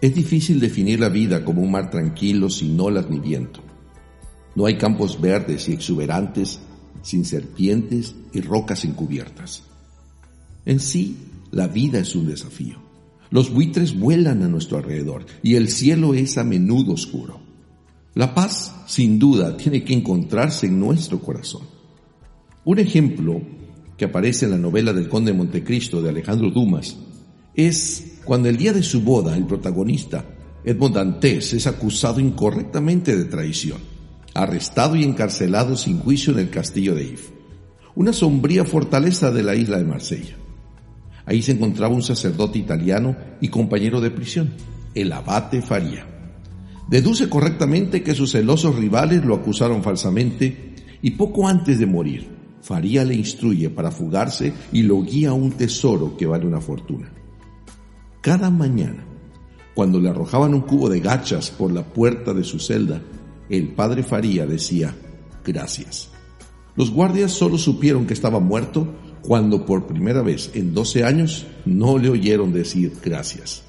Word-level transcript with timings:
Es 0.00 0.14
difícil 0.14 0.60
definir 0.60 0.98
la 0.98 1.10
vida 1.10 1.44
como 1.44 1.60
un 1.60 1.70
mar 1.70 1.90
tranquilo 1.90 2.48
sin 2.48 2.80
olas 2.80 3.10
ni 3.10 3.18
viento. 3.18 3.60
No 4.54 4.64
hay 4.64 4.78
campos 4.78 5.20
verdes 5.20 5.68
y 5.68 5.72
exuberantes 5.72 6.60
sin 7.02 7.24
serpientes 7.24 8.14
y 8.32 8.40
rocas 8.40 8.84
encubiertas. 8.84 9.62
En 10.64 10.80
sí, 10.80 11.16
la 11.50 11.68
vida 11.68 11.98
es 11.98 12.14
un 12.14 12.26
desafío. 12.26 12.78
Los 13.30 13.52
buitres 13.52 13.98
vuelan 13.98 14.42
a 14.42 14.48
nuestro 14.48 14.78
alrededor 14.78 15.26
y 15.42 15.56
el 15.56 15.68
cielo 15.68 16.14
es 16.14 16.38
a 16.38 16.44
menudo 16.44 16.92
oscuro. 16.94 17.40
La 18.14 18.34
paz, 18.34 18.74
sin 18.86 19.18
duda, 19.18 19.56
tiene 19.56 19.84
que 19.84 19.92
encontrarse 19.92 20.66
en 20.66 20.80
nuestro 20.80 21.20
corazón. 21.20 21.62
Un 22.64 22.78
ejemplo 22.78 23.40
que 23.96 24.06
aparece 24.06 24.46
en 24.46 24.52
la 24.52 24.58
novela 24.58 24.92
del 24.92 25.08
Conde 25.08 25.32
de 25.32 25.38
Montecristo 25.38 26.00
de 26.00 26.08
Alejandro 26.08 26.50
Dumas 26.50 26.96
es 27.54 28.20
cuando 28.24 28.48
el 28.48 28.56
día 28.56 28.72
de 28.72 28.82
su 28.82 29.02
boda 29.02 29.36
el 29.36 29.46
protagonista, 29.46 30.24
Edmond 30.64 30.94
Dantes, 30.94 31.52
es 31.52 31.66
acusado 31.66 32.20
incorrectamente 32.20 33.16
de 33.16 33.24
traición, 33.24 33.78
arrestado 34.34 34.96
y 34.96 35.04
encarcelado 35.04 35.76
sin 35.76 35.98
juicio 35.98 36.32
en 36.32 36.40
el 36.40 36.50
castillo 36.50 36.94
de 36.94 37.04
If, 37.04 37.30
una 37.94 38.12
sombría 38.12 38.64
fortaleza 38.64 39.30
de 39.30 39.42
la 39.42 39.54
isla 39.54 39.78
de 39.78 39.84
Marsella. 39.84 40.36
Ahí 41.26 41.42
se 41.42 41.52
encontraba 41.52 41.94
un 41.94 42.02
sacerdote 42.02 42.58
italiano 42.58 43.16
y 43.40 43.48
compañero 43.48 44.00
de 44.00 44.10
prisión, 44.10 44.54
el 44.94 45.12
abate 45.12 45.62
Faría. 45.62 46.06
Deduce 46.88 47.28
correctamente 47.28 48.02
que 48.02 48.14
sus 48.14 48.32
celosos 48.32 48.76
rivales 48.76 49.24
lo 49.24 49.34
acusaron 49.34 49.82
falsamente 49.82 50.74
y 51.02 51.12
poco 51.12 51.46
antes 51.46 51.78
de 51.78 51.86
morir, 51.86 52.28
Faría 52.62 53.04
le 53.04 53.14
instruye 53.14 53.70
para 53.70 53.90
fugarse 53.90 54.52
y 54.72 54.82
lo 54.82 55.02
guía 55.02 55.30
a 55.30 55.34
un 55.34 55.52
tesoro 55.52 56.16
que 56.16 56.26
vale 56.26 56.46
una 56.46 56.60
fortuna. 56.60 57.10
Cada 58.20 58.50
mañana, 58.50 59.02
cuando 59.74 59.98
le 59.98 60.10
arrojaban 60.10 60.52
un 60.52 60.60
cubo 60.60 60.90
de 60.90 61.00
gachas 61.00 61.50
por 61.50 61.72
la 61.72 61.84
puerta 61.84 62.34
de 62.34 62.44
su 62.44 62.58
celda, 62.58 63.00
el 63.48 63.68
padre 63.68 64.02
Faría 64.02 64.46
decía, 64.46 64.94
gracias. 65.44 66.10
Los 66.76 66.90
guardias 66.90 67.32
solo 67.32 67.56
supieron 67.56 68.06
que 68.06 68.12
estaba 68.12 68.38
muerto 68.38 68.86
cuando 69.22 69.64
por 69.64 69.86
primera 69.86 70.20
vez 70.20 70.50
en 70.54 70.74
12 70.74 71.04
años 71.04 71.46
no 71.64 71.96
le 71.96 72.10
oyeron 72.10 72.52
decir 72.52 72.92
gracias. 73.02 73.62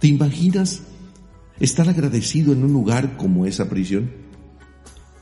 ¿Te 0.00 0.08
imaginas 0.08 0.82
estar 1.58 1.88
agradecido 1.88 2.52
en 2.52 2.62
un 2.62 2.72
lugar 2.74 3.16
como 3.16 3.46
esa 3.46 3.70
prisión? 3.70 4.10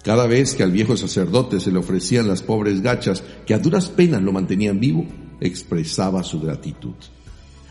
Cada 0.03 0.27
vez 0.27 0.55
que 0.55 0.65
al 0.65 0.73
viejo 0.73 0.97
sacerdote 0.97 1.61
se 1.61 1.71
le 1.71 1.79
ofrecían 1.79 2.27
las 2.27 2.43
pobres 2.43 2.83
gachas 2.83 3.23
que 3.47 3.55
a 3.55 3.59
duras 3.59 3.89
penas 3.91 4.23
lo 4.23 4.33
mantenían 4.33 4.81
vivo, 4.81 5.07
expresaba 5.41 6.25
su 6.25 6.41
gratitud. 6.41 6.95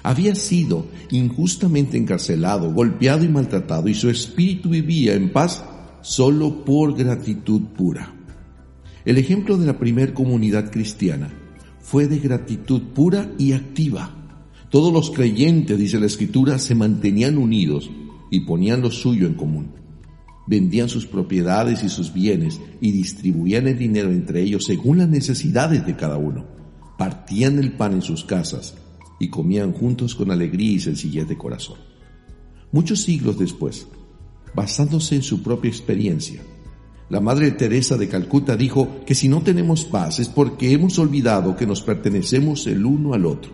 Había 0.04 0.36
sido 0.36 0.88
injustamente 1.12 1.98
encarcelado, 1.98 2.74
golpeado 2.74 3.24
y 3.24 3.30
maltratado 3.30 3.88
y 3.88 3.94
su 3.94 4.10
espíritu 4.10 4.70
vivía 4.70 5.14
en 5.14 5.32
paz 5.32 5.64
solo 6.02 6.66
por 6.66 6.94
gratitud 6.94 7.62
pura. 7.78 8.14
El 9.06 9.18
ejemplo 9.18 9.58
de 9.58 9.66
la 9.66 9.80
primer 9.80 10.14
comunidad 10.14 10.72
cristiana 10.72 11.34
fue 11.80 12.08
de 12.08 12.20
gratitud 12.20 12.82
pura 12.94 13.32
y 13.38 13.54
activa. 13.54 14.14
Todos 14.70 14.92
los 14.92 15.10
creyentes, 15.10 15.78
dice 15.78 16.00
la 16.00 16.08
escritura, 16.08 16.60
se 16.60 16.76
mantenían 16.76 17.38
unidos 17.38 17.90
y 18.30 18.42
ponían 18.42 18.82
lo 18.82 18.92
suyo 18.92 19.26
en 19.26 19.36
común. 19.36 19.72
Vendían 20.48 20.90
sus 20.90 21.06
propiedades 21.06 21.82
y 21.82 21.88
sus 21.90 22.12
bienes 22.12 22.60
y 22.82 22.92
distribuían 22.92 23.68
el 23.68 23.78
dinero 23.78 24.12
entre 24.12 24.42
ellos 24.42 24.66
según 24.66 24.98
las 24.98 25.08
necesidades 25.08 25.86
de 25.86 25.96
cada 25.96 26.18
uno. 26.18 26.46
Partían 26.98 27.58
el 27.60 27.72
pan 27.72 27.94
en 27.94 28.02
sus 28.02 28.26
casas 28.26 28.76
y 29.24 29.30
comían 29.30 29.74
juntos 29.74 30.16
con 30.16 30.32
alegría 30.32 30.74
y 30.74 30.80
sencillez 30.80 31.28
de 31.28 31.38
corazón. 31.38 31.78
Muchos 32.72 33.02
siglos 33.02 33.38
después, 33.38 33.88
basándose 34.54 35.16
en 35.16 35.24
su 35.24 35.42
propia 35.42 35.70
experiencia, 35.70 36.42
la 37.10 37.20
Madre 37.20 37.52
Teresa 37.52 37.98
de 37.98 38.08
Calcuta 38.08 38.56
dijo 38.56 39.02
que 39.06 39.14
si 39.14 39.28
no 39.28 39.42
tenemos 39.42 39.86
paz 39.86 40.20
es 40.20 40.30
porque 40.30 40.72
hemos 40.72 40.98
olvidado 40.98 41.56
que 41.56 41.68
nos 41.68 41.82
pertenecemos 41.82 42.66
el 42.66 42.86
uno 42.86 43.14
al 43.14 43.26
otro. 43.26 43.52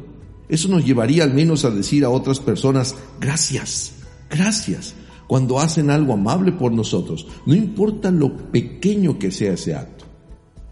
Eso 0.48 0.70
nos 0.70 0.86
llevaría 0.86 1.24
al 1.24 1.34
menos 1.34 1.66
a 1.66 1.70
decir 1.70 2.06
a 2.06 2.10
otras 2.10 2.40
personas 2.40 2.96
gracias, 3.20 3.94
gracias, 4.30 4.96
cuando 5.28 5.60
hacen 5.60 5.92
algo 5.92 6.14
amable 6.14 6.54
por 6.54 6.72
nosotros, 6.72 7.28
no 7.46 7.54
importa 7.54 8.10
lo 8.10 8.36
pequeño 8.36 9.20
que 9.20 9.30
sea 9.30 9.54
ese 9.54 9.76
acto. 9.76 10.06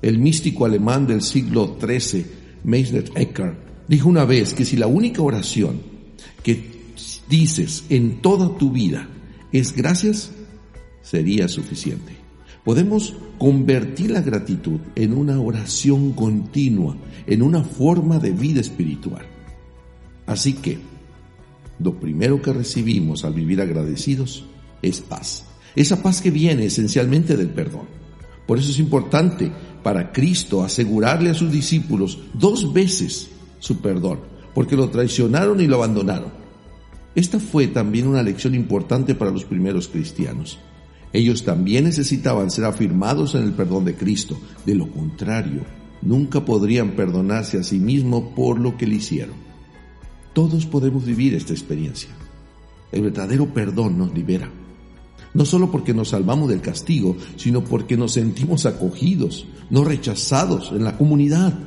El 0.01 0.17
místico 0.17 0.65
alemán 0.65 1.05
del 1.05 1.21
siglo 1.21 1.77
XIII, 1.79 2.25
Meisner 2.63 3.11
Eckhart, 3.15 3.59
dijo 3.87 4.09
una 4.09 4.25
vez 4.25 4.53
que 4.53 4.65
si 4.65 4.77
la 4.77 4.87
única 4.87 5.21
oración 5.21 5.81
que 6.43 6.77
dices 7.29 7.85
en 7.89 8.21
toda 8.21 8.57
tu 8.57 8.71
vida 8.71 9.07
es 9.51 9.73
gracias, 9.73 10.31
sería 11.01 11.47
suficiente. 11.47 12.13
Podemos 12.63 13.15
convertir 13.37 14.11
la 14.11 14.21
gratitud 14.21 14.79
en 14.95 15.13
una 15.13 15.39
oración 15.39 16.11
continua, 16.11 16.97
en 17.25 17.41
una 17.41 17.63
forma 17.63 18.19
de 18.19 18.31
vida 18.31 18.59
espiritual. 18.59 19.25
Así 20.25 20.53
que, 20.53 20.79
lo 21.79 21.99
primero 21.99 22.41
que 22.41 22.51
recibimos 22.51 23.23
al 23.23 23.33
vivir 23.33 23.61
agradecidos 23.61 24.45
es 24.81 24.99
paz. 24.99 25.45
Esa 25.75 26.01
paz 26.01 26.21
que 26.21 26.31
viene 26.31 26.65
esencialmente 26.65 27.37
del 27.37 27.49
perdón. 27.49 27.85
Por 28.45 28.57
eso 28.57 28.71
es 28.71 28.79
importante 28.79 29.51
para 29.83 30.11
Cristo 30.11 30.63
asegurarle 30.63 31.29
a 31.29 31.35
sus 31.35 31.51
discípulos 31.51 32.19
dos 32.33 32.73
veces 32.73 33.29
su 33.59 33.79
perdón, 33.79 34.19
porque 34.53 34.75
lo 34.75 34.89
traicionaron 34.89 35.61
y 35.61 35.67
lo 35.67 35.75
abandonaron. 35.77 36.31
Esta 37.15 37.39
fue 37.39 37.67
también 37.67 38.07
una 38.07 38.21
lección 38.21 38.53
importante 38.53 39.15
para 39.15 39.31
los 39.31 39.43
primeros 39.43 39.87
cristianos. 39.87 40.59
Ellos 41.13 41.43
también 41.43 41.85
necesitaban 41.85 42.51
ser 42.51 42.65
afirmados 42.65 43.33
en 43.35 43.43
el 43.43 43.53
perdón 43.53 43.85
de 43.85 43.95
Cristo. 43.95 44.37
De 44.65 44.75
lo 44.75 44.91
contrario, 44.91 45.61
nunca 46.01 46.45
podrían 46.45 46.91
perdonarse 46.91 47.57
a 47.57 47.63
sí 47.63 47.79
mismos 47.79 48.33
por 48.35 48.59
lo 48.59 48.77
que 48.77 48.85
le 48.85 48.95
hicieron. 48.95 49.35
Todos 50.33 50.67
podemos 50.67 51.05
vivir 51.05 51.33
esta 51.33 51.53
experiencia. 51.53 52.09
El 52.91 53.01
verdadero 53.01 53.51
perdón 53.53 53.97
nos 53.97 54.13
libera. 54.13 54.51
No 55.33 55.45
solo 55.45 55.71
porque 55.71 55.93
nos 55.93 56.09
salvamos 56.09 56.49
del 56.49 56.61
castigo, 56.61 57.17
sino 57.35 57.63
porque 57.63 57.97
nos 57.97 58.13
sentimos 58.13 58.65
acogidos, 58.65 59.47
no 59.69 59.83
rechazados 59.83 60.71
en 60.71 60.83
la 60.83 60.97
comunidad. 60.97 61.57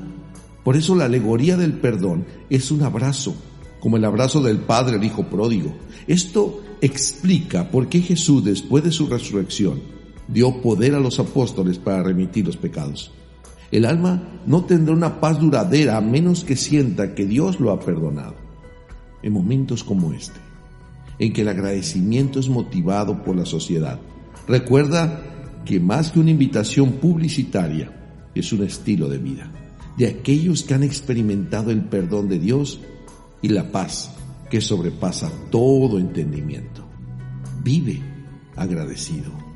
Por 0.64 0.76
eso 0.76 0.94
la 0.94 1.06
alegoría 1.06 1.56
del 1.56 1.74
perdón 1.74 2.26
es 2.50 2.70
un 2.70 2.82
abrazo, 2.82 3.34
como 3.80 3.96
el 3.96 4.04
abrazo 4.04 4.42
del 4.42 4.58
Padre 4.58 4.96
al 4.96 5.04
Hijo 5.04 5.24
pródigo. 5.24 5.74
Esto 6.06 6.60
explica 6.82 7.70
por 7.70 7.88
qué 7.88 8.00
Jesús, 8.00 8.44
después 8.44 8.84
de 8.84 8.92
su 8.92 9.06
resurrección, 9.06 9.80
dio 10.28 10.60
poder 10.60 10.94
a 10.94 11.00
los 11.00 11.18
apóstoles 11.18 11.78
para 11.78 12.02
remitir 12.02 12.46
los 12.46 12.56
pecados. 12.56 13.10
El 13.70 13.86
alma 13.86 14.40
no 14.46 14.64
tendrá 14.64 14.94
una 14.94 15.20
paz 15.20 15.40
duradera 15.40 15.96
a 15.96 16.00
menos 16.00 16.44
que 16.44 16.56
sienta 16.56 17.14
que 17.14 17.24
Dios 17.24 17.58
lo 17.58 17.70
ha 17.70 17.80
perdonado. 17.80 18.34
En 19.22 19.32
momentos 19.32 19.84
como 19.84 20.12
este, 20.12 20.40
en 21.18 21.32
que 21.32 21.42
el 21.42 21.48
agradecimiento 21.48 22.38
es 22.38 22.48
motivado 22.48 23.22
por 23.22 23.36
la 23.36 23.46
sociedad, 23.46 23.98
recuerda 24.46 25.22
que 25.64 25.78
más 25.78 26.10
que 26.10 26.20
una 26.20 26.30
invitación 26.30 26.92
publicitaria, 26.92 27.96
es 28.34 28.52
un 28.52 28.64
estilo 28.64 29.08
de 29.08 29.18
vida 29.18 29.50
de 30.00 30.06
aquellos 30.06 30.62
que 30.62 30.72
han 30.72 30.82
experimentado 30.82 31.70
el 31.70 31.84
perdón 31.84 32.30
de 32.30 32.38
Dios 32.38 32.80
y 33.42 33.48
la 33.48 33.70
paz 33.70 34.10
que 34.48 34.62
sobrepasa 34.62 35.30
todo 35.50 35.98
entendimiento. 35.98 36.86
Vive 37.62 38.00
agradecido. 38.56 39.49